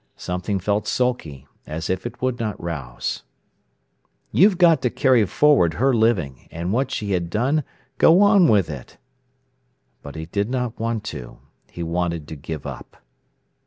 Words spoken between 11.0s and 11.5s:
to.